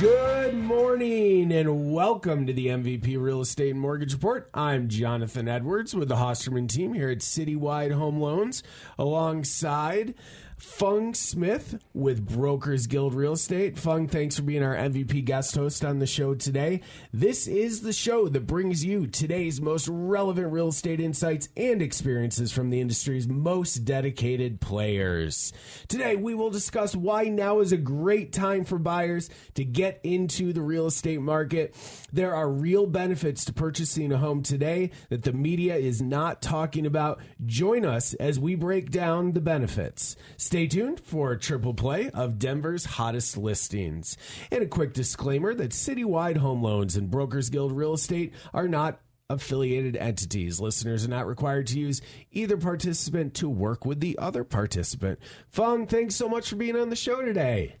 [0.00, 4.48] Good morning and welcome to the MVP Real Estate and Mortgage Report.
[4.54, 8.62] I'm Jonathan Edwards with the Hosterman team here at Citywide Home Loans
[8.96, 10.14] alongside
[10.58, 13.76] Phuong Smith with Brokers Guild Real Estate.
[13.76, 16.80] Phuong, thanks for being our MVP guest host on the show today.
[17.12, 22.50] This is the show that brings you today's most relevant real estate insights and experiences
[22.50, 25.52] from the industry's most dedicated players.
[25.86, 30.52] Today, we will discuss why now is a great time for buyers to get into
[30.52, 31.76] the real estate market.
[32.12, 36.84] There are real benefits to purchasing a home today that the media is not talking
[36.84, 37.20] about.
[37.46, 40.16] Join us as we break down the benefits.
[40.48, 44.16] Stay tuned for a triple play of Denver's hottest listings.
[44.50, 48.98] And a quick disclaimer that Citywide Home Loans and Brokers Guild Real Estate are not
[49.28, 50.58] affiliated entities.
[50.58, 52.00] Listeners are not required to use
[52.32, 55.18] either participant to work with the other participant.
[55.54, 57.76] Phuong, thanks so much for being on the show today.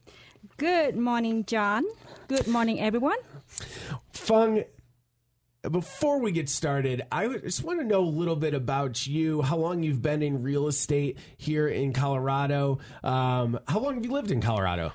[0.58, 1.86] Good morning, John.
[2.26, 3.16] Good morning, everyone.
[4.12, 4.66] Phuong,
[5.62, 9.56] before we get started, I just want to know a little bit about you, how
[9.56, 12.78] long you've been in real estate here in Colorado.
[13.02, 14.92] Um, how long have you lived in Colorado?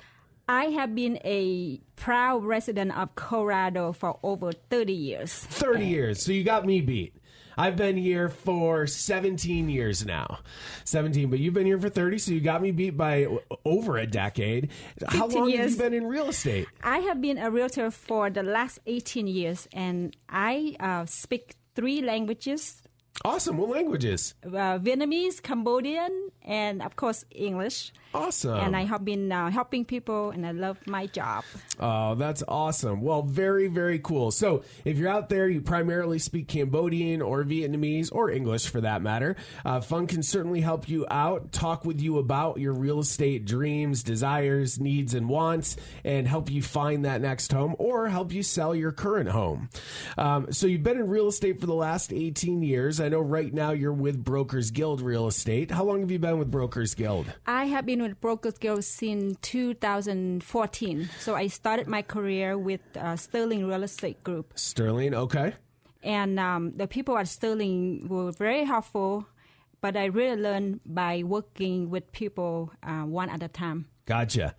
[0.48, 5.32] I have been a proud resident of Colorado for over 30 years.
[5.32, 6.22] 30 years.
[6.22, 7.16] So you got me beat.
[7.56, 10.40] I've been here for 17 years now.
[10.84, 13.28] 17, but you've been here for 30, so you got me beat by
[13.64, 14.70] over a decade.
[15.06, 15.60] How long years.
[15.60, 16.66] have you been in real estate?
[16.82, 22.02] I have been a realtor for the last 18 years, and I uh, speak three
[22.02, 22.82] languages
[23.22, 23.56] Awesome.
[23.58, 24.34] What languages?
[24.44, 27.92] Uh, Vietnamese, Cambodian, and of course English.
[28.12, 28.58] Awesome.
[28.58, 31.44] And I have been uh, helping people, and I love my job.
[31.80, 33.00] Oh, that's awesome.
[33.00, 34.30] Well, very, very cool.
[34.30, 39.02] So, if you're out there, you primarily speak Cambodian or Vietnamese or English for that
[39.02, 39.34] matter,
[39.64, 44.04] uh, Phuong can certainly help you out, talk with you about your real estate dreams,
[44.04, 48.74] desires, needs, and wants, and help you find that next home or help you sell
[48.76, 49.70] your current home.
[50.16, 53.00] Um, so, you've been in real estate for the last 18 years.
[53.04, 55.70] I know right now you're with Brokers Guild Real Estate.
[55.70, 57.26] How long have you been with Brokers Guild?
[57.46, 61.10] I have been with Brokers Guild since 2014.
[61.18, 64.54] So I started my career with uh, Sterling Real Estate Group.
[64.54, 65.52] Sterling, okay.
[66.02, 69.26] And um, the people at Sterling were very helpful,
[69.82, 73.84] but I really learned by working with people uh, one at a time.
[74.06, 74.54] Gotcha.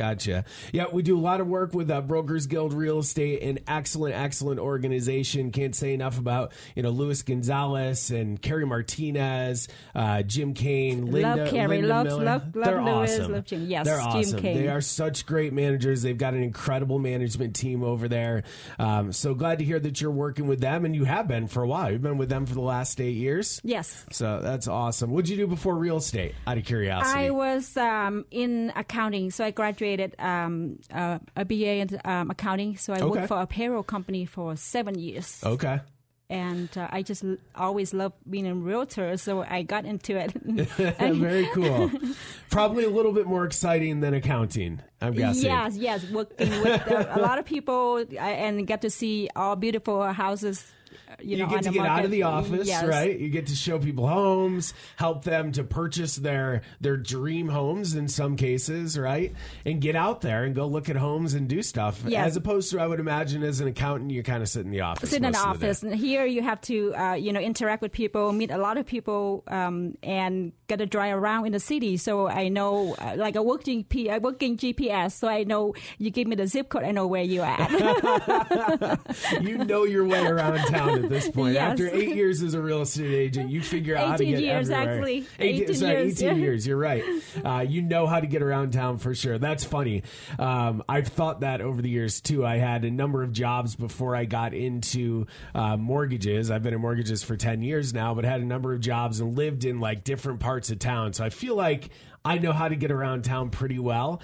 [0.00, 0.46] Gotcha.
[0.72, 4.14] Yeah, we do a lot of work with uh, Brokers Guild Real Estate, an excellent,
[4.14, 5.52] excellent organization.
[5.52, 11.36] Can't say enough about you know Luis Gonzalez and Carrie Martinez, uh, Jim Kane, Linda,
[11.36, 12.24] love Carrie, Linda love, Miller.
[12.24, 13.32] Love, love They're Luis, awesome.
[13.32, 13.66] Love Jim.
[13.66, 14.40] Yes, They're Jim awesome.
[14.40, 14.56] Kane.
[14.56, 16.00] They are such great managers.
[16.00, 18.44] They've got an incredible management team over there.
[18.78, 21.62] Um, so glad to hear that you're working with them, and you have been for
[21.62, 21.92] a while.
[21.92, 23.60] You've been with them for the last eight years.
[23.64, 24.06] Yes.
[24.12, 25.10] So that's awesome.
[25.10, 26.34] What did you do before real estate?
[26.46, 27.26] Out of curiosity.
[27.26, 29.89] I was um, in accounting, so I graduated.
[30.18, 32.76] Um, uh, a BA in um, accounting.
[32.76, 33.06] So I okay.
[33.06, 35.40] worked for a payroll company for seven years.
[35.44, 35.80] Okay.
[36.28, 40.30] And uh, I just l- always loved being a realtor, so I got into it.
[40.98, 41.90] Very cool.
[42.50, 44.80] Probably a little bit more exciting than accounting.
[45.00, 45.46] I'm guessing.
[45.46, 46.08] Yes, yes.
[46.08, 50.70] Working with uh, a lot of people and get to see all beautiful houses
[51.20, 52.84] you, know, get to get out of the office, yes.
[52.84, 53.18] right?
[53.18, 58.08] You get to show people homes, help them to purchase their their dream homes in
[58.08, 59.34] some cases, right?
[59.64, 62.02] And get out there and go look at homes and do stuff.
[62.06, 62.28] Yes.
[62.28, 64.82] As opposed to, I would imagine, as an accountant, you kind of sit in the
[64.82, 65.10] office.
[65.10, 65.82] Sit in the the office.
[65.82, 68.86] And here you have to, uh, you know, interact with people, meet a lot of
[68.86, 71.96] people, um, and get to drive around in the city.
[71.96, 75.12] So I know, uh, like a working P, a working GPS.
[75.12, 77.70] So I know you give me the zip code, I know where you're at.
[79.42, 81.54] you know your way around town at this point.
[81.54, 81.72] Yes.
[81.72, 84.70] After eight years as a real estate agent, you figure out how to get years,
[84.70, 84.94] everywhere.
[84.94, 85.26] Actually.
[85.40, 86.22] 18, 18 sorry, years.
[86.22, 86.66] 18 years.
[86.66, 87.04] You're right.
[87.44, 89.38] Uh, you know how to get around town for sure.
[89.38, 90.04] That's funny.
[90.38, 92.46] Um, I've thought that over the years too.
[92.46, 96.50] I had a number of jobs before I got into uh, mortgages.
[96.50, 99.36] I've been in mortgages for 10 years now, but had a number of jobs and
[99.36, 101.14] lived in like different parts of town.
[101.14, 101.88] So I feel like
[102.26, 104.20] I know how to get around town pretty well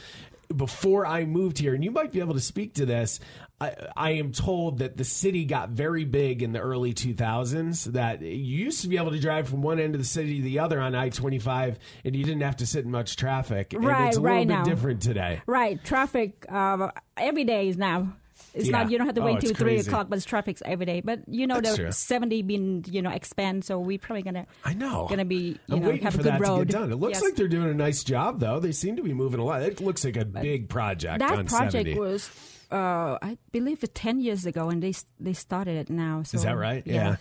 [0.55, 3.19] before I moved here, and you might be able to speak to this.
[3.61, 7.85] I, I am told that the city got very big in the early 2000s.
[7.95, 10.43] That you used to be able to drive from one end of the city to
[10.43, 13.73] the other on I 25, and you didn't have to sit in much traffic.
[13.73, 14.65] And Right, it's a right little now.
[14.65, 15.41] bit different today.
[15.47, 18.15] Right, traffic uh, every day is now.
[18.57, 18.73] It's Yeah.
[18.83, 20.87] not you don't have to Oh, wait it's till three o'clock, but it's traffic's every
[20.87, 21.03] day.
[21.03, 21.93] But you know That's the true.
[21.93, 25.07] seventy been you know expand, so we're probably gonna I know.
[25.11, 26.69] gonna be you I'm know have a good road.
[26.69, 26.91] done.
[26.91, 27.23] It looks Yes.
[27.23, 28.59] like they're doing a nice job, though.
[28.59, 29.63] They seem to be moving a lot.
[29.63, 31.99] It looks like a big project that on project 70.
[31.99, 32.31] was
[32.71, 36.23] uh, I believe ten years ago, and they they started it now.
[36.23, 36.83] So, Is that right?
[36.87, 37.17] Yeah.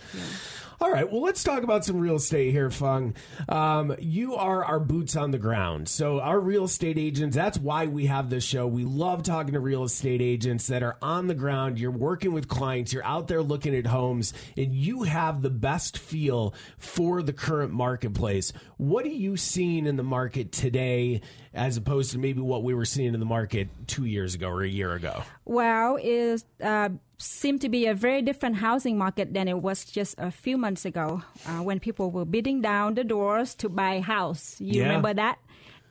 [0.82, 1.10] All right.
[1.10, 3.16] Well, let's talk about some real estate here, Phuong.
[3.48, 5.88] Um, you are our boots on the ground.
[5.88, 8.68] So, our real estate agents, that's why we have this show.
[8.68, 11.80] We love talking to real estate agents that are on the ground.
[11.80, 15.98] You're working with clients, you're out there looking at homes, and you have the best
[15.98, 18.52] feel for the current marketplace.
[18.76, 21.22] What are you seeing in the market today
[21.54, 24.62] as opposed to maybe what we were seeing in the market two years ago or
[24.62, 25.24] a year ago?
[25.46, 30.16] Well, it uh, seemed to be a very different housing market than it was just
[30.18, 34.02] a few months ago uh, when people were beating down the doors to buy a
[34.02, 34.60] house.
[34.60, 34.88] You Yeah.
[34.88, 35.38] remember that?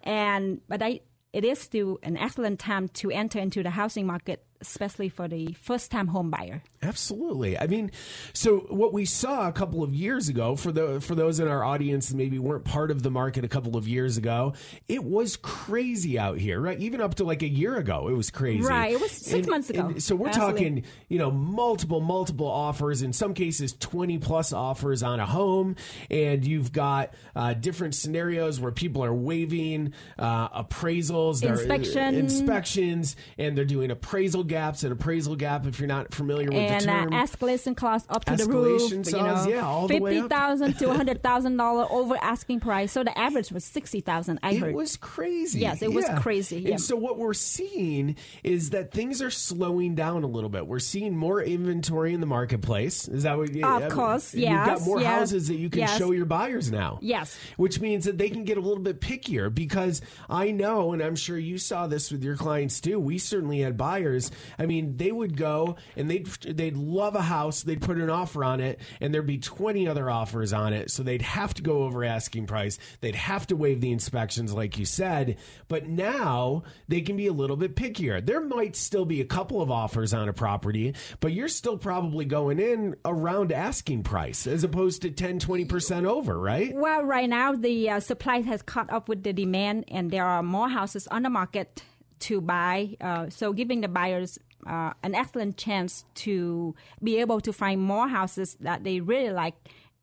[0.02, 1.00] And but I,
[1.32, 5.52] it is still an excellent time to enter into the housing market, especially for the
[5.54, 6.62] first-time home buyer.
[6.82, 7.58] Absolutely.
[7.58, 7.90] I mean,
[8.32, 11.64] so what we saw a couple of years ago for the for those in our
[11.64, 14.54] audience that maybe weren't part of the market a couple of years ago,
[14.88, 16.78] it was crazy out here, right?
[16.78, 18.62] Even up to like a year ago, it was crazy.
[18.62, 18.92] Right.
[18.92, 20.40] It was six months ago, so we're actually.
[20.40, 23.02] talking, you know, multiple multiple offers.
[23.02, 25.76] In some cases, twenty plus offers on a home,
[26.10, 32.14] and you've got uh, different scenarios where people are waiving uh, appraisals, Inspection.
[32.14, 34.84] inspections, and they're doing appraisal gaps.
[34.84, 38.24] An appraisal gap, if you're not familiar with and the uh, term, escalation clause up
[38.26, 38.82] to the roof.
[38.92, 40.76] Escalation you know, yeah, all the way fifty up.
[40.78, 42.92] to hundred thousand dollar over asking price.
[42.92, 44.40] So the average was sixty thousand.
[44.42, 44.74] I it heard.
[44.74, 45.60] was crazy.
[45.60, 46.18] Yes, it was Yeah.
[46.20, 46.70] crazy, yeah.
[46.70, 50.66] And so what we're seeing is that things are slowing down a little bit.
[50.66, 53.08] We're seeing more inventory in the marketplace.
[53.08, 53.50] Is that what?
[53.50, 55.98] Of I mean, course, You've got more yes, houses that you can yes.
[55.98, 56.98] show your buyers now.
[57.00, 57.38] Yes.
[57.56, 61.16] Which means that they can get a little bit pickier because I know, and I'm
[61.16, 62.98] sure you saw this with your clients too.
[62.98, 64.30] We certainly had buyers.
[64.58, 68.44] I mean, they would go and they'd they'd love a house, they'd put an offer
[68.44, 70.90] on it, and there'd be 20 other offers on it.
[70.90, 72.78] So they'd have to go over asking price.
[73.00, 75.38] They'd have to waive the inspections, like you said.
[75.68, 78.24] But now they can be a little bit pickier.
[78.24, 82.24] There might still be a couple of offers on a property, but you're still probably
[82.24, 86.74] going in around asking price as opposed to 10, 20% over, right?
[86.74, 90.42] Well, right now the uh, supply has caught up with the demand, and there are
[90.42, 91.82] more houses on the market
[92.24, 92.96] to buy.
[93.00, 98.08] Uh, so, giving the buyers uh, an excellent chance to be able to find more
[98.08, 99.54] houses that they really like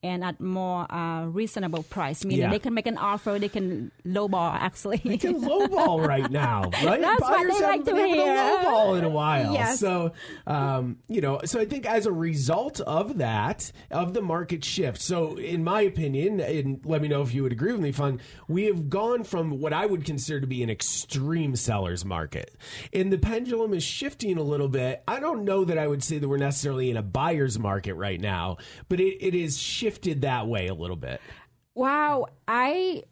[0.03, 2.25] and at more uh, reasonable price.
[2.25, 2.49] Meaning Yeah.
[2.51, 4.97] they can make an offer, they can lowball actually.
[5.03, 6.99] They can lowball right now, right?
[6.99, 8.25] That's what Buyers they like to hear.
[8.25, 9.53] lowball in a while.
[9.53, 9.79] Yes.
[9.79, 10.13] So,
[10.47, 15.01] um, you know, so I think as a result of that, of the market shift.
[15.01, 18.19] So, in my opinion, and let me know if you would agree with me, Phuong,
[18.47, 22.55] we have gone from what I would consider to be an extreme seller's market,
[22.93, 25.03] and the pendulum is shifting a little bit.
[25.07, 28.19] I don't know that I would say that we're necessarily in a buyer's market right
[28.19, 28.57] now,
[28.89, 29.59] but it, it is
[29.91, 31.19] shifted that way a little bit.
[31.75, 33.03] Wow, I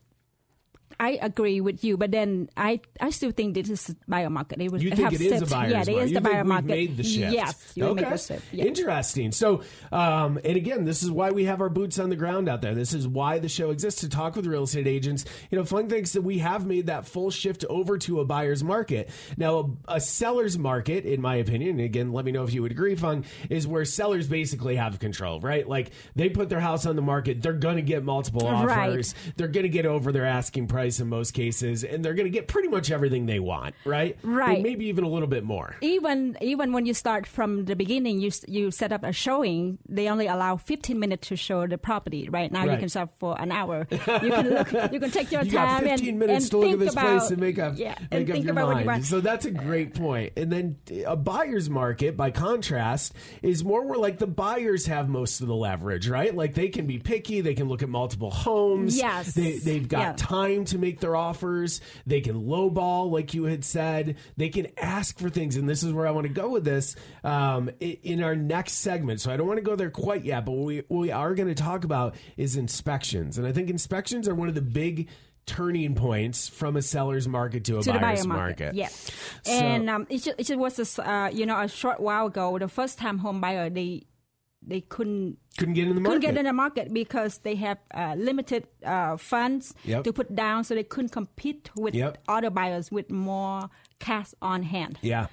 [1.01, 4.59] I agree with you, but then I, I still think this is buyer market.
[4.61, 6.35] It was You think have it is a buyer's Yeah, it is the think buyer
[6.43, 6.67] we've market.
[6.67, 7.33] made the shift?
[7.33, 8.01] Yes, you okay.
[8.01, 8.45] make the shift.
[8.53, 8.65] Yeah.
[8.65, 9.31] Interesting.
[9.31, 9.61] So,
[9.93, 12.75] um, and again, this is why we have our boots on the ground out there.
[12.75, 15.23] This is why the show exists to talk with real estate agents.
[15.51, 18.61] You know, Phuong thinks that we have made that full shift over to a buyer's
[18.63, 19.09] market.
[19.37, 22.61] Now, a, a seller's market, in my opinion, and again, let me know if you
[22.61, 25.65] would agree, Phuong, is where sellers basically have control, right?
[25.65, 28.89] Like they put their house on the market, they're going to get multiple Right.
[28.89, 32.25] offers, they're going to get over their asking price in most cases, and they're going
[32.25, 34.17] to get pretty much everything they want, right?
[34.23, 34.55] Right.
[34.55, 35.75] And maybe even a little bit more.
[35.81, 39.77] even even when you start from the beginning, you you set up a showing.
[39.89, 42.29] They only allow 15 minutes to show the property.
[42.29, 43.85] Right now, you can start for an hour.
[43.91, 44.69] You can look.
[44.93, 46.93] You can take your you time 15 and, minutes and to look at think this
[46.93, 49.05] about, place and make up, yeah, make and up think your mind.
[49.05, 50.33] So that's a great point.
[50.37, 55.41] And then a buyer's market, by contrast, is more where like the buyers have most
[55.41, 56.33] of the leverage, right?
[56.33, 58.97] Like they can be picky, they can look at multiple homes.
[58.97, 59.33] Yes.
[59.33, 60.13] They, they've got Yeah.
[60.17, 61.81] time to make their offers.
[62.05, 64.17] They can lowball, like you had said.
[64.37, 65.55] They can ask for things.
[65.55, 69.21] And this is where I want to go with this um, in our next segment.
[69.21, 71.33] So I don't want to go there quite yet, but what we, what we are
[71.35, 73.37] going to talk about is inspections.
[73.37, 75.09] And I think inspections are one of the big
[75.45, 78.59] turning points from a seller's market to a to buyer's buyer market.
[78.65, 78.75] market.
[78.75, 82.27] Yeah, So- and um, it, it just was a, uh, you know a short while
[82.27, 82.59] ago.
[82.59, 84.03] The first time home buyer they
[84.69, 86.09] they couldn't Couldn't get in the market.
[86.21, 90.03] couldn't get in the market because they have uh, limited uh, funds Yep.
[90.05, 92.17] to put down, so they couldn't compete with Yep.
[92.27, 94.97] other buyers with more cash on hand.
[95.01, 95.27] Yeah.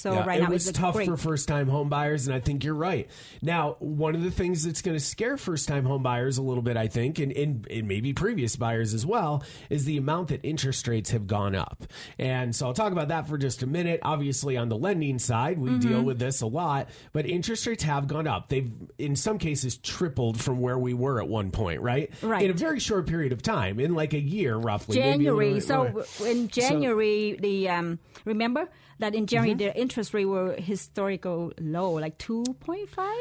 [0.00, 1.08] So Yeah, right it now was it's tough great.
[1.08, 3.08] for first time home buyers, and I think you're right.
[3.42, 6.62] Now, one of the things that's going to scare first time home buyers a little
[6.62, 10.40] bit, I think, and, and, and maybe previous buyers as well, is the amount that
[10.42, 11.84] interest rates have gone up.
[12.18, 14.00] And so I'll talk about that for just a minute.
[14.02, 15.88] Obviously, on the lending side, we Mm-hmm.
[15.88, 18.48] deal with this a lot, but interest rates have gone up.
[18.48, 22.10] They've, in some cases, tripled from where we were at one point, right?
[22.22, 22.42] Right.
[22.44, 24.98] In a very short period of time, in like a year roughly.
[24.98, 25.60] maybe a little January.
[25.60, 26.28] So more.
[26.28, 28.68] in January, the um, remember
[29.00, 29.58] that in January Mm-hmm.
[29.58, 33.16] the interest rate were historical low, like two point five.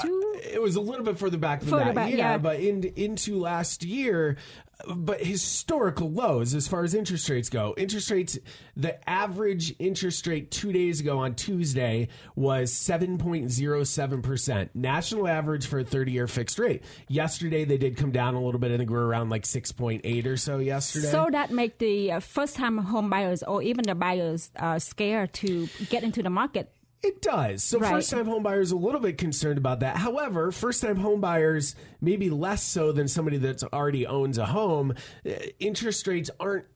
[0.00, 0.34] Two.
[0.42, 2.38] it was a little bit further back than Further that, back, yeah, yeah.
[2.38, 4.38] But in, into last year,
[4.86, 7.74] but historical lows as far as interest rates go.
[7.76, 8.38] Interest rates,
[8.76, 14.74] the average interest rate two days ago on Tuesday was seven point zero seven percent,
[14.74, 16.82] national average for a thirty-year fixed rate.
[17.08, 18.72] Yesterday they did come down a little bit.
[18.72, 21.08] I think we were around like six point eight or so yesterday.
[21.08, 25.68] So that make the uh, first-time home buyers or even the buyers uh, scared to
[25.88, 26.72] get into the market.
[27.02, 27.64] It does.
[27.64, 27.90] So Right.
[27.92, 29.96] first time homebuyers a little bit concerned about that.
[29.96, 34.94] However, first time homebuyers maybe less so than somebody that's already owns a home.
[35.24, 36.66] Uh, Interest rates aren't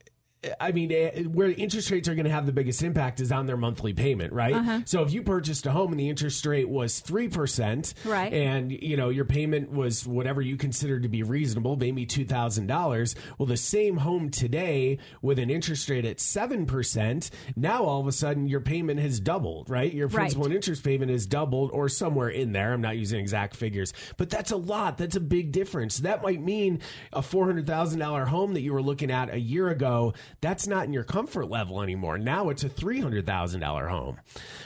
[0.59, 3.45] I mean, eh, where interest rates are going to have the biggest impact is on
[3.45, 4.53] their monthly payment, right?
[4.55, 4.81] Uh-huh.
[4.85, 8.33] So if you purchased a home and the interest rate was three percent, Right.
[8.33, 12.67] and you know your payment was whatever you considered to be reasonable, maybe two thousand
[12.67, 13.15] dollars.
[13.37, 18.07] Well, the same home today with an interest rate at seven percent, now all of
[18.07, 19.93] a sudden your payment has doubled, right?
[19.93, 20.15] Your Right.
[20.15, 22.73] principal and interest payment is doubled or somewhere in there.
[22.73, 24.97] I'm not using exact figures, but that's a lot.
[24.97, 25.97] That's a big difference.
[25.99, 26.79] That might mean
[27.13, 31.03] a $400,000 home that you were looking at a year ago, that's not in your
[31.03, 32.17] comfort level anymore.
[32.17, 34.19] Now it's a $300,000 home.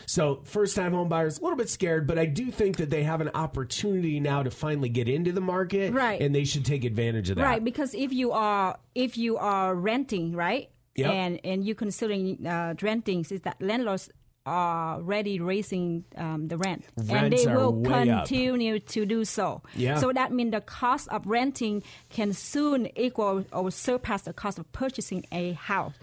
[0.05, 3.03] So, first time home buyers, a little bit scared, but I do think that they
[3.03, 5.93] have an opportunity now to finally get into the market.
[5.93, 6.21] Right.
[6.21, 7.43] And they should take advantage of that.
[7.43, 11.11] Right, because if you are if you are renting, right, Yep.
[11.11, 14.09] and and you considering uh, renting, is that landlords
[14.46, 18.25] are already raising um, the rent, and they will way up.
[18.27, 19.62] continue to do so.
[19.75, 19.98] Yeah.
[19.98, 24.72] So that means the cost of renting can soon equal or surpass the cost of
[24.72, 25.93] purchasing a house.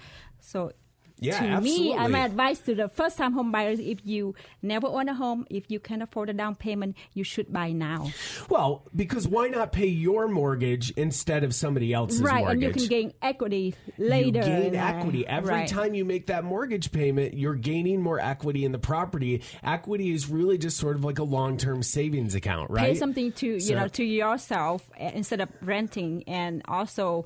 [0.40, 0.73] So.
[1.18, 2.08] Yeah, to me, absolutely.
[2.08, 5.80] my advice to the first-time home buyers: if you never own a home, if you
[5.80, 8.11] can afford a down payment, you should buy now.
[8.50, 12.52] Well, because why not pay your mortgage instead of somebody else's right, mortgage?
[12.52, 14.40] and you can gain equity later.
[14.40, 15.68] You gain in, equity every right.
[15.68, 17.35] time you make that mortgage payment.
[17.35, 19.42] You're gaining more equity in the property.
[19.62, 22.92] Equity is really just sort of like a long-term savings account, right?
[22.92, 27.25] Pay something to you So- know to yourself uh, instead of renting, and also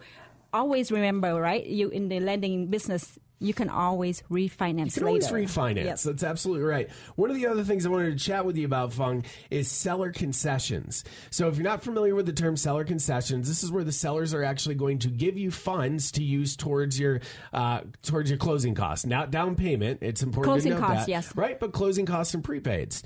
[0.53, 1.67] always remember, right?
[1.67, 5.85] You in the lending business, you can always refinance You can always refinance.
[5.85, 6.03] Yes.
[6.03, 6.91] That's absolutely right.
[7.17, 10.13] One of the other things I wanted to chat with you about, Phuong, is seller
[10.13, 11.05] concessions.
[11.31, 14.35] So if you're not familiar with the term seller concessions, this is where the sellers
[14.35, 17.21] are actually going to give you funds to use towards your
[17.53, 19.07] uh, towards your closing costs.
[19.07, 20.01] Not down payment.
[20.03, 21.35] It's important Closing to note costs, that, yes.
[21.35, 21.59] right?
[21.59, 23.03] But closing costs and prepaids.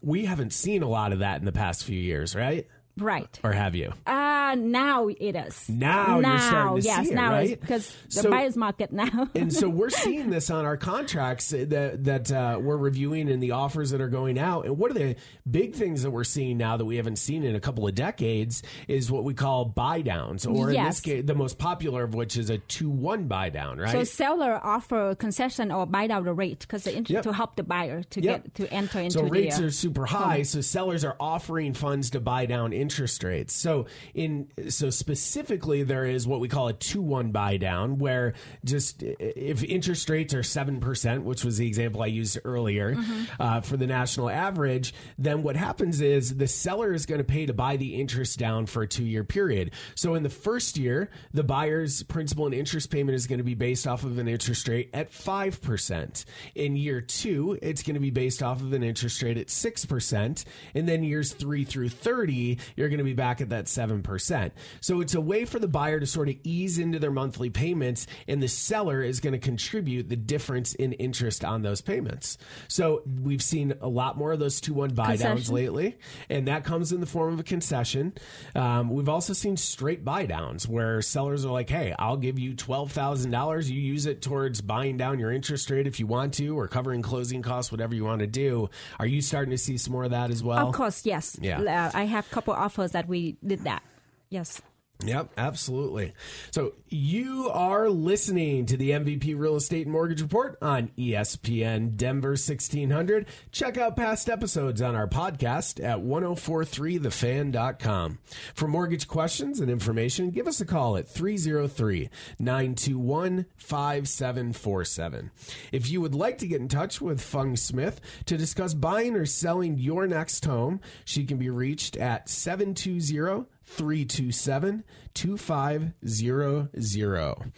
[0.00, 2.68] We haven't seen a lot of that in the past few years, right?
[2.98, 3.38] Right.
[3.44, 3.92] Or have you?
[4.06, 5.68] Uh, now it is.
[5.68, 7.60] Now you're starting to yes, see it, now right?
[7.60, 9.28] because the So- buyer's market now.
[9.34, 13.52] and so we're seeing this on our contracts that that uh, we're reviewing and the
[13.52, 14.64] offers that are going out.
[14.66, 15.16] And one of the
[15.50, 18.62] big things that we're seeing now that we haven't seen in a couple of decades
[18.88, 21.00] is what we call buy downs, or in this Yes.
[21.00, 23.92] case, the most popular of which is a two one buy down, right?
[23.92, 27.22] So seller offer a concession or buy down the rate because Yep.
[27.22, 28.42] to help the buyer to Yep.
[28.44, 29.24] get to enter into the.
[29.24, 32.72] so rates the, uh, are super high so sellers are offering funds to buy down
[32.72, 32.87] interest
[33.22, 33.54] rates.
[33.54, 39.02] So in so specifically there is what we call a 2-1 buy down where just
[39.02, 42.96] if interest rates are 7% which was the example i used earlier
[43.40, 47.46] uh, for the national average then what happens is the seller is going to pay
[47.46, 49.72] to buy the interest down for a two-year period.
[49.94, 53.54] So in the first year the buyer's principal and interest payment is going to be
[53.54, 58.10] based off of an interest rate at 5% in year two it's going to be
[58.10, 62.88] based off of an interest rate at 6% and then years 3 through 30 you're
[62.88, 66.06] going to be back at that 7% so it's a way for the buyer to
[66.06, 70.16] sort of ease into their monthly payments and the seller is going to contribute the
[70.16, 72.38] difference in interest on those payments.
[72.68, 76.92] So we've seen a lot more of those 2-1 buy downs lately and that comes
[76.92, 78.14] in the form of a concession.
[78.54, 82.54] Um, we've also seen straight buy downs where sellers are like hey i'll give you
[82.54, 86.68] $12000 you use it towards buying down your interest rate if you want to or
[86.68, 88.68] covering closing costs whatever you want to do.
[88.98, 90.68] Are you starting to see some more of that as well?
[90.68, 91.36] Of course, yes.
[91.40, 91.60] Yeah.
[91.60, 93.82] Uh, I have a couple offers that we did that.
[94.28, 94.60] Yes.
[95.04, 96.12] Yep, absolutely.
[96.50, 102.30] So you are listening to the MVP Real Estate and Mortgage Report on ESPN Denver
[102.30, 103.26] 1600.
[103.52, 108.18] Check out past episodes on our podcast at 1043thefan.com.
[108.54, 115.30] For mortgage questions and information, give us a call at 303 921 5747.
[115.70, 119.26] If you would like to get in touch with Phuong Smith to discuss buying or
[119.26, 124.84] selling your next home, she can be reached at 720 327
[125.14, 127.52] 2500.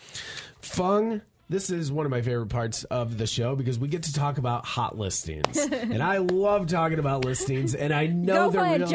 [0.62, 4.12] Phuong, this is one of my favorite parts of the show because we get to
[4.12, 5.56] talk about hot listings.
[5.58, 8.86] and I love talking about listings, and I know the real,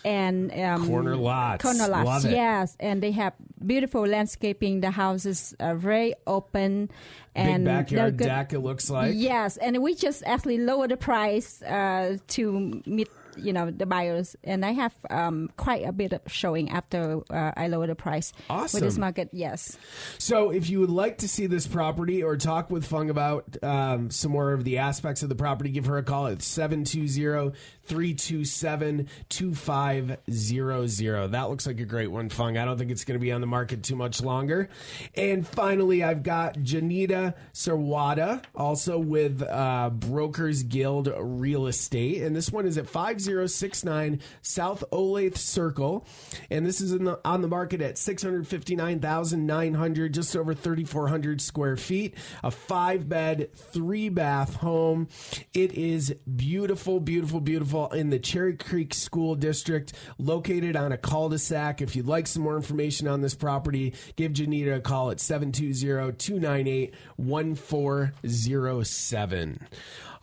[0.03, 1.61] And um, Corner lots.
[1.63, 2.31] corner lots, Love it.
[2.31, 3.33] yes, and they have
[3.65, 4.81] beautiful landscaping.
[4.81, 6.89] The houses are very open,
[7.35, 9.13] and Big backyard good- deck, it looks like.
[9.15, 14.35] Yes, and we just actually lower the price uh, to meet you know the buyers,
[14.43, 18.33] and I have um, quite a bit of showing after uh, I lower the price
[18.73, 19.29] with this market.
[19.31, 19.77] Yes,
[20.17, 24.11] So, if you would like to see this property or talk with Phuong about um,
[24.11, 27.53] some more of the aspects of the property, give her a call at 720
[27.85, 31.31] 327 2500.
[31.31, 32.59] That looks like a great one, Phuong.
[32.59, 34.69] I don't think it's going to be on the market too much longer.
[35.15, 42.23] And finally, I've got Janita Sarwada, also with uh, Brokers Guild Real Estate.
[42.23, 42.87] And this one is at
[43.25, 46.05] 5069 South Olathe Circle.
[46.49, 52.15] And this is the, on the market at 659900 just over 3,400 square feet.
[52.43, 55.07] A five bed, three bath home.
[55.53, 61.29] It is beautiful, beautiful, beautiful in the Cherry Creek School District, located on a cul
[61.29, 61.81] de sac.
[61.81, 66.13] If you'd like some more information on this property, give Janita a call at 720
[66.13, 69.67] 298 1407.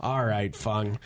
[0.00, 0.98] All right, Phuong.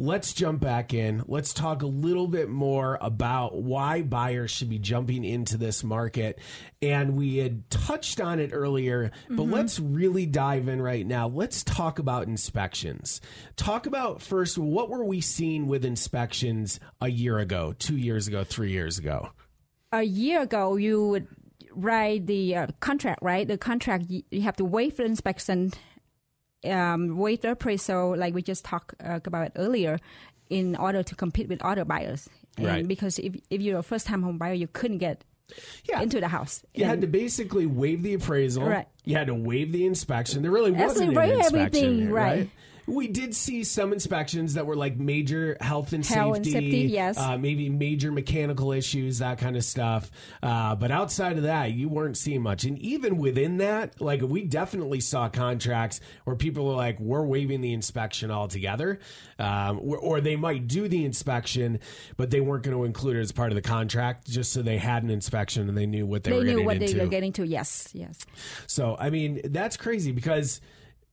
[0.00, 1.22] Let's jump back in.
[1.26, 6.38] Let's talk a little bit more about why buyers should be jumping into this market.
[6.80, 11.28] And we had touched on it earlier, but let's really dive in right now.
[11.28, 13.20] Let's talk about inspections.
[13.56, 18.42] Talk about first, what were we seeing with inspections a year ago, two years ago,
[18.42, 19.30] three years ago?
[19.92, 21.26] a year ago you would
[21.72, 23.46] write the uh, contract, right?
[23.46, 25.72] The contract you, you have to wait for inspection,
[26.64, 29.98] um, the appraisal, like we just talked uh, about earlier,
[30.48, 32.28] in order to compete with other buyers.
[32.56, 32.88] And Right.
[32.88, 35.24] Because if if you're a first time home buyer, you couldn't get
[35.88, 36.02] Yeah.
[36.02, 36.62] into the house.
[36.74, 38.64] You had to basically waive the appraisal.
[38.64, 38.86] Right.
[39.04, 40.42] You had to waive the inspection.
[40.42, 42.38] There really wasn't an inspection, everything, there, right.
[42.38, 42.50] right?
[42.90, 46.92] We did see some inspections that were like major health and Health and safety, safety,
[46.92, 47.18] yes.
[47.18, 50.10] uh, maybe major mechanical issues, that kind of stuff.
[50.42, 52.64] Uh, but outside of that, you weren't seeing much.
[52.64, 57.60] And even within that, like we definitely saw contracts where people were like, "We're waiving
[57.60, 58.98] the inspection altogether,"
[59.38, 61.80] um, or, or they might do the inspection,
[62.16, 64.78] but they weren't going to include it as part of the contract, just so they
[64.78, 66.94] had an inspection and they knew what they, they were knew getting what into.
[66.94, 67.46] they were getting to.
[67.46, 68.26] Yes, yes.
[68.66, 70.60] So, I mean, that's crazy because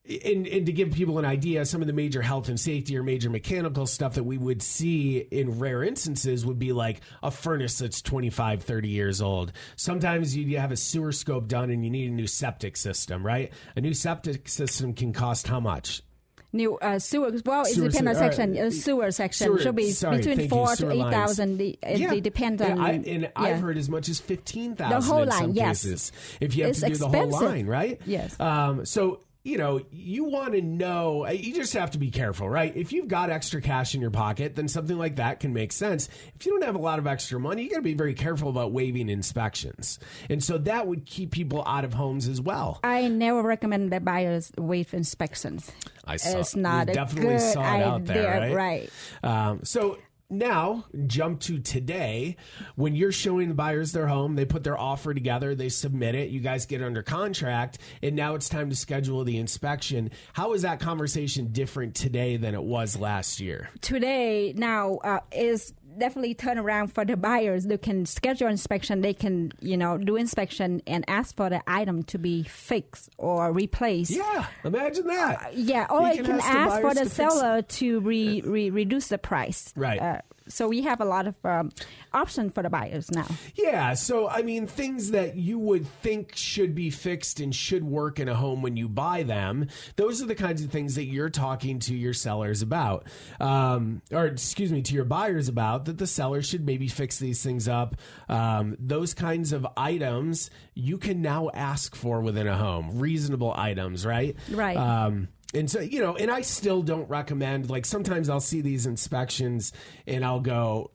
[0.08, 3.02] and, and to give people an idea, some of the major health and safety or
[3.02, 7.78] major mechanical stuff that we would see in rare instances would be like a furnace
[7.78, 9.52] that's 25, 30 years old.
[9.76, 13.52] Sometimes you have a sewer scope done and you need a new septic system, right?
[13.76, 16.02] A new septic system can cost how much?
[16.50, 17.30] New uh, sewer.
[17.44, 18.58] Well, Sewer, it depends on sewer, uh, section.
[18.58, 21.38] Uh, sewer section sewer- should be sorry, between thank you, four to eight lines.
[21.38, 22.70] It, it depends on.
[22.70, 23.30] and, I, and yeah.
[23.36, 24.98] I've heard as much as fifteen thousand.
[24.98, 25.82] The whole in some line, yes.
[25.82, 28.00] cases, if you have It's to do the whole line, right?
[28.06, 28.40] Yes.
[28.40, 31.26] Um, so you know, you want to know.
[31.26, 32.76] You just have to be careful, right?
[32.76, 36.08] If you've got extra cash in your pocket, then something like that can make sense.
[36.34, 38.50] If you don't have a lot of extra money, you got to be very careful
[38.50, 42.80] about waiving inspections, and so that would keep people out of homes as well.
[42.84, 45.72] I never recommend that buyers waive inspections.
[46.04, 46.38] I saw.
[46.38, 48.90] It's not definitely good saw it out there, idea, right?
[49.22, 49.48] right.
[49.48, 49.98] Um, so
[50.30, 52.36] now jump to today.
[52.76, 56.28] When you're showing the buyers their home they put their offer together they submit it
[56.28, 60.10] you guys get under contract and now it's time to schedule the inspection.
[60.34, 63.70] How is that conversation different today than it was last year?
[63.80, 67.64] Today now uh, is definitely turn around for the buyers.
[67.64, 69.00] They can schedule inspection.
[69.00, 73.52] They can you know do inspection and ask for the item to be fixed or
[73.52, 74.10] replaced.
[74.10, 77.62] yeah imagine that Yeah, or You it can the ask for the to fix- seller
[77.62, 79.72] to re, re, reduce the price.
[79.76, 80.00] Right.
[80.00, 81.70] Uh, so we have a lot of um,
[82.12, 83.26] options for the buyers now.
[83.54, 88.18] Yeah, so I mean, things that you would think should be fixed and should work
[88.18, 91.30] in a home when you buy them, those are the kinds of things that you're
[91.30, 93.06] talking to your sellers about,
[93.40, 97.42] um, or excuse me, to your buyers about, that the seller should maybe fix these
[97.42, 97.96] things up.
[98.28, 104.06] Um, those kinds of items you can now ask for within a home, reasonable items,
[104.06, 104.36] right?
[104.50, 104.76] Right.
[104.76, 108.86] Um, and so, you know, and I still don't recommend, like, sometimes I'll see these
[108.86, 109.72] inspections
[110.06, 110.90] and I'll go,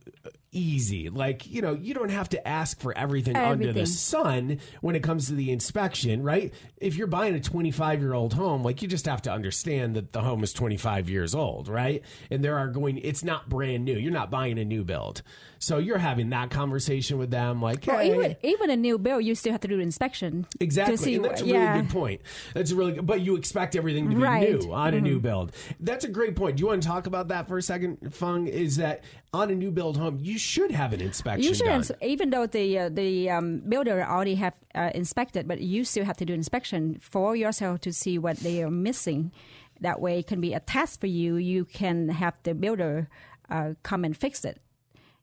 [0.54, 1.10] easy.
[1.10, 5.04] Like, you know, you don't have to ask for everything, under the sun when it
[5.04, 6.54] comes to the inspection, right?
[6.78, 10.14] If you're buying a 25 year old home, like, you just have to understand that
[10.14, 12.02] the home is 25 years old, right?
[12.30, 13.98] And there are going, it's not brand new.
[13.98, 15.22] You're not buying a new build.
[15.60, 19.34] So you're having that conversation with them, like, Well, even even a new build, you
[19.34, 20.46] still have to do an inspection.
[20.60, 21.80] Exactly, see, and that's a really yeah.
[21.80, 22.22] good point.
[22.54, 24.50] That's a really good, but you expect everything to be Right.
[24.50, 24.68] Mm-hmm.
[24.68, 25.54] new on a new build.
[25.80, 26.58] That's a great point.
[26.58, 28.50] Do you want to talk about that for a second, Phuong?
[28.50, 31.92] Is that on a new build home, you should have an inspection You should, ins-
[32.02, 36.18] even though the uh, the um, builder already have uh, inspected, but you still have
[36.18, 39.32] to do inspection for yourself to see what they are missing.
[39.82, 41.36] That way, it can be a test for you.
[41.36, 43.10] You can have the builder
[43.50, 44.62] uh, come and fix it.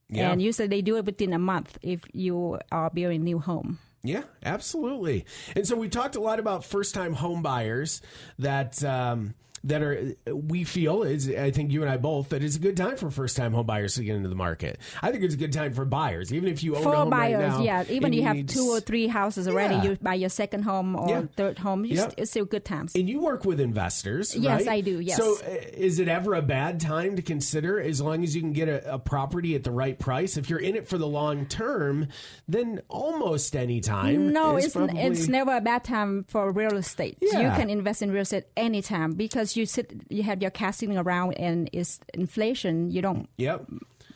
[0.08, 0.32] Yeah.
[0.32, 3.78] And usually they do it within a month if you are building a new home.
[4.02, 5.24] Yeah, absolutely.
[5.54, 8.02] And so we talked a lot about first time home buyers
[8.38, 12.56] that um, that are we feel is I think you and I both that it's
[12.56, 14.78] a good time for first time home buyers to get into the market.
[15.02, 17.10] I think it's a good time for buyers, even if you own a For home
[17.10, 17.60] right now.
[17.62, 17.84] yeah.
[17.90, 19.82] Even and you have two or three houses already, Yeah.
[19.84, 21.22] you buy your second home or Yeah.
[21.36, 21.84] third home.
[21.84, 22.04] You Yep.
[22.10, 22.94] st- it's still good times.
[22.94, 24.68] And you work with investors, Yes, right?
[24.68, 25.16] I do, yes.
[25.18, 28.52] So, uh, is it ever a bad time to consider as long as you can
[28.52, 30.36] get a, a property at the right price?
[30.36, 32.08] If you're in it for the long term,
[32.48, 34.32] then almost any time.
[34.32, 37.18] No, is it's probably, it's never a bad time for real estate.
[37.20, 37.40] Yeah.
[37.50, 40.96] You can invest in real estate anytime because you sit, you have your cash sitting
[40.98, 42.90] around, and it's inflation.
[42.90, 43.66] You don't Yep.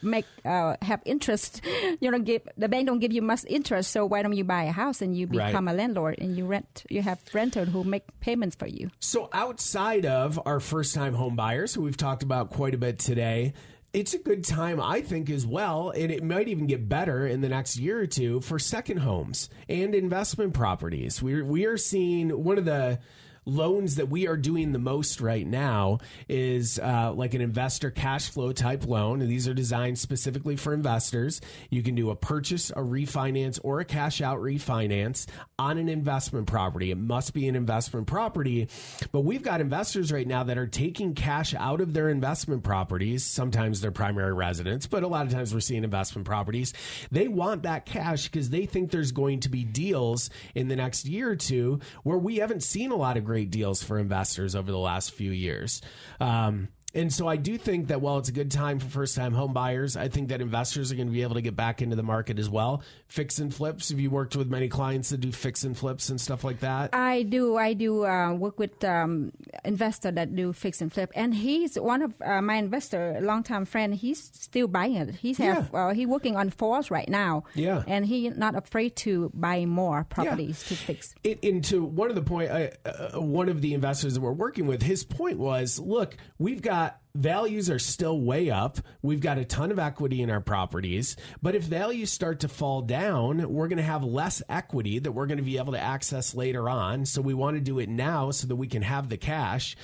[0.03, 1.61] make uh, have interest.
[2.01, 3.91] You don't give the bank don't give you much interest.
[3.93, 5.47] So why don't you buy a house and you Right.
[5.47, 6.85] become a landlord and you rent?
[6.91, 8.91] You have renter who make payments for you.
[9.01, 12.99] So, outside of our first time home buyers, who we've talked about quite a bit
[12.99, 13.55] today,
[13.95, 15.91] it's a good time, I think, as well.
[15.91, 19.49] And it might even get better in the next year or two for second homes
[19.69, 21.23] and investment properties.
[21.23, 22.99] We're, we are seeing one of the
[23.47, 28.31] loans that we are doing the most right now is uh, like an investor cash
[28.31, 29.21] flow type loan.
[29.21, 31.41] And these are designed specifically for investors.
[31.71, 35.27] You can do a purchase, a refinance, or a cash out refinance
[35.59, 36.91] on an investment property.
[36.91, 38.69] It must be an investment property.
[39.13, 43.25] But we've got investors right now that are taking cash out of their investment properties,
[43.25, 46.73] sometimes their primary residence, but a lot of times we're seeing investment properties.
[47.11, 51.07] They want that cash because they think there's going to be deals in the next
[51.07, 54.71] year or two where we haven't seen a lot of great deals for investors over
[54.71, 55.83] the last few years.
[56.21, 59.33] Um, and so I do think that while it's a good time for first time
[59.33, 61.97] home buyers, I think that investors are going to be able to get back into
[61.97, 62.83] the market as well.
[63.09, 63.91] Fix and flips.
[63.91, 66.95] Have you worked with many clients that do fix and flips and stuff like that?
[66.95, 67.57] I do.
[67.57, 69.33] I do uh, work with um,
[69.65, 73.65] investor that do fix and flip, and he's one of uh, my investor, a longtime
[73.65, 73.95] friend.
[73.95, 75.15] He's still buying it.
[75.17, 75.87] He's have Yeah.
[75.89, 77.45] uh, he working on fours right now.
[77.55, 77.83] Yeah.
[77.87, 81.15] and he not afraid to buy more properties to fix.
[81.25, 82.69] it, into one of the point, uh,
[83.15, 86.84] uh, one of the investors that we're working with, his point was, look, we've got
[86.85, 88.79] got values are still way up.
[89.03, 91.17] We've got a ton of equity in our properties.
[91.41, 95.27] But if values start to fall down, we're going to have less equity that we're
[95.27, 97.07] going to be able to access later on.
[97.07, 99.77] So we want to do it now so that we can have the cash.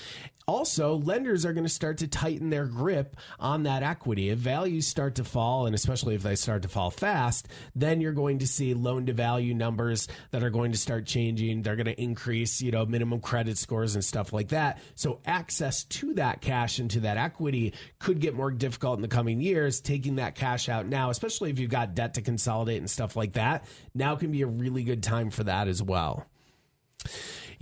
[0.50, 4.30] Also, lenders are going to start to tighten their grip on that equity.
[4.30, 8.10] If values start to fall, and especially if they start to fall fast, then you're
[8.10, 11.62] going to see loan to value numbers that are going to start changing.
[11.62, 14.80] They're going to increase, you know, minimum credit scores and stuff like that.
[14.96, 19.08] So access to that cash and to that equity could get more difficult in the
[19.08, 19.80] coming years.
[19.80, 23.34] Taking that cash out now, especially if you've got debt to consolidate and stuff like
[23.34, 26.26] that, now can be a really good time for that as well.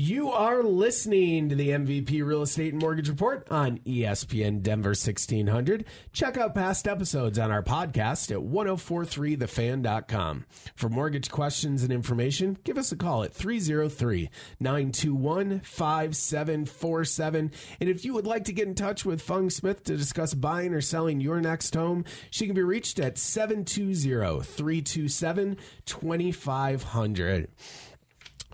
[0.00, 5.84] You are listening to the MVP Real Estate and Mortgage Report on ESPN Denver 1600.
[6.12, 10.46] Check out past episodes on our podcast at 1043thefan.com.
[10.76, 14.30] For mortgage questions and information, give us a call at 303
[14.60, 17.50] 921 5747.
[17.80, 20.74] And if you would like to get in touch with Phuong Smith to discuss buying
[20.74, 25.56] or selling your next home, she can be reached at 720 327
[25.86, 27.48] 2500.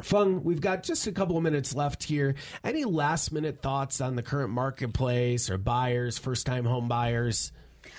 [0.02, 2.34] Phuong, we've got just a couple of minutes left here.
[2.64, 7.52] Any last minute thoughts on the current marketplace or buyers, first time home buyers?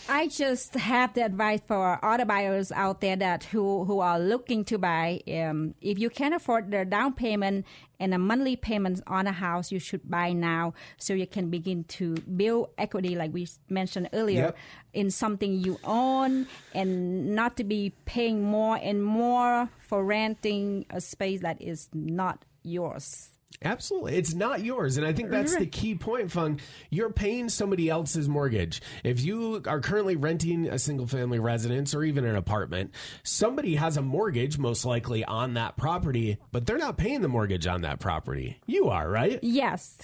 [0.08, 4.64] I just have the advice for other buyers out there that who, who are looking
[4.66, 5.22] to buy.
[5.28, 7.66] Um, if you can afford the down payment
[8.00, 11.86] and a monthly payment on a house, you should buy now so you can begin
[11.86, 14.58] to build equity, like we mentioned earlier, Yep.
[14.94, 21.02] in something you own and not to be paying more and more for renting a
[21.02, 23.30] space that is not yours.
[23.66, 24.16] Absolutely.
[24.16, 24.98] It's not yours.
[24.98, 26.60] And I think that's the key point, Phuong.
[26.92, 28.82] You're paying somebody else's mortgage.
[29.04, 32.92] If you are currently renting a single family residence or even an apartment,
[33.24, 37.66] somebody has a mortgage, most likely on that property, but they're not paying the mortgage
[37.66, 38.60] on that property.
[38.68, 39.40] You are, right?
[39.42, 39.98] Yes.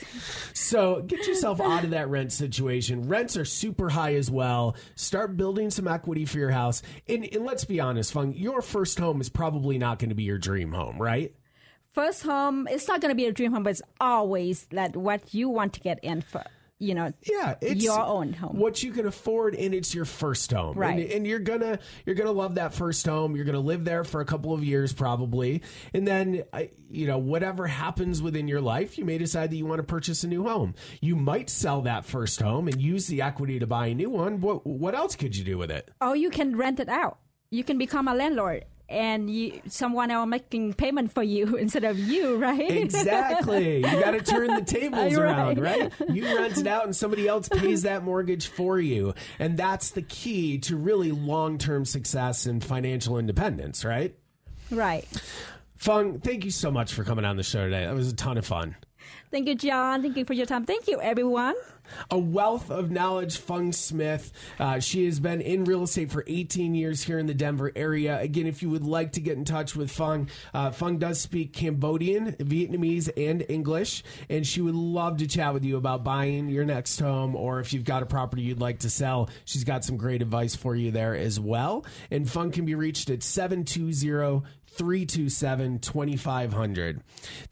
[0.53, 3.07] So get yourself out of that rent situation.
[3.07, 4.75] Rents are super high as well.
[4.95, 6.81] Start building some equity for your house.
[7.07, 10.23] And, and let's be honest, Phuong, your first home is probably not going to be
[10.23, 11.35] your dream home, right?
[11.93, 15.33] First home, it's not going to be a dream home, but it's always that what
[15.33, 16.41] you want to get in for,
[16.79, 18.57] you know, yeah, it's your own home.
[18.57, 21.01] what you can afford, and it's your first home, Right.
[21.01, 23.35] And, and you're gonna you're gonna love that first home.
[23.35, 27.17] You're gonna live there for a couple of years, probably, and then uh, you know
[27.17, 30.43] whatever happens within your life, you may decide that you want to purchase a new
[30.45, 30.75] home.
[31.01, 34.39] You might sell that first home and use the equity to buy a new one.
[34.39, 35.91] What what else could you do with it?
[35.99, 37.19] oh you can rent it out.
[37.49, 41.97] You can become a landlord and you, someone else making payment for you instead of
[41.97, 42.69] you, right?
[42.69, 43.77] Exactly.
[43.77, 45.17] You got to turn the tables Right.
[45.17, 45.91] around, right?
[46.09, 49.13] You rent it out and somebody else pays that mortgage for you.
[49.39, 54.15] And that's the key to really long term success and financial independence, right?
[54.69, 55.07] right.
[55.79, 57.85] Phuong, thank you so much for coming on the show today.
[57.85, 58.75] That was a ton of fun.
[59.31, 60.01] Thank you, John.
[60.01, 60.65] Thank you for your time.
[60.65, 61.55] Thank you, everyone.
[62.09, 64.31] A wealth of knowledge, Phuong Smith.
[64.59, 68.19] Uh, she has been in real estate for 18 years here in the Denver area.
[68.19, 71.53] Again, if you would like to get in touch with Phuong, uh, Phuong does speak
[71.53, 76.65] Cambodian, Vietnamese, and English, and she would love to chat with you about buying your
[76.65, 79.29] next home or if you've got a property you'd like to sell.
[79.45, 81.85] She's got some great advice for you there as well.
[82.09, 87.01] And Phuong can be reached at 720 327 2500.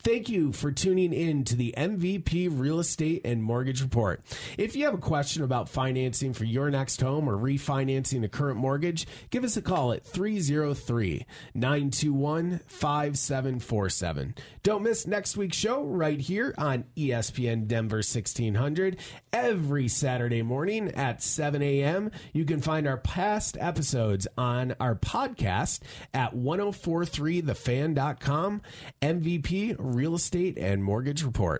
[0.01, 4.21] Thank you for tuning in to the MVP Real Estate and Mortgage Report.
[4.57, 8.57] If you have a question about financing for your next home or refinancing a current
[8.57, 14.35] mortgage, give us a call at 303 921 5747.
[14.63, 18.97] Don't miss next week's show right here on ESPN Denver 1600
[19.31, 22.11] every Saturday morning at 7 a.m.
[22.33, 25.81] You can find our past episodes on our podcast
[26.13, 28.61] at 1043thefan.com
[29.01, 31.58] MVP Real Estate and Mortgage Report.